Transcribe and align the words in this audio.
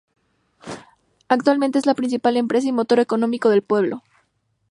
Actualmente 1.27 1.77
es 1.77 1.85
la 1.85 1.93
principal 1.93 2.35
empresa 2.35 2.67
y 2.67 2.71
motor 2.71 2.99
económico 2.99 3.49
del 3.51 3.61
pueblo. 3.61 4.01